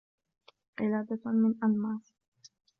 [0.79, 2.13] قلادة من الماس